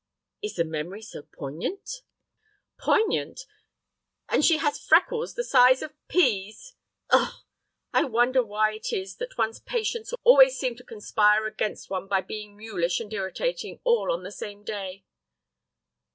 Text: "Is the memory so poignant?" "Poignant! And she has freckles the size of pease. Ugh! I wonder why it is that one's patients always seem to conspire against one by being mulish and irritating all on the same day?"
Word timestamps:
"Is 0.41 0.55
the 0.55 0.63
memory 0.63 1.03
so 1.03 1.21
poignant?" 1.21 2.01
"Poignant! 2.79 3.41
And 4.29 4.43
she 4.43 4.57
has 4.57 4.83
freckles 4.83 5.35
the 5.35 5.43
size 5.43 5.83
of 5.83 5.93
pease. 6.07 6.73
Ugh! 7.11 7.43
I 7.93 8.05
wonder 8.05 8.41
why 8.43 8.73
it 8.73 8.91
is 8.91 9.17
that 9.17 9.37
one's 9.37 9.59
patients 9.59 10.11
always 10.23 10.57
seem 10.57 10.75
to 10.77 10.83
conspire 10.83 11.45
against 11.45 11.91
one 11.91 12.07
by 12.07 12.21
being 12.21 12.57
mulish 12.57 12.99
and 12.99 13.13
irritating 13.13 13.79
all 13.83 14.11
on 14.11 14.23
the 14.23 14.31
same 14.31 14.63
day?" 14.63 15.05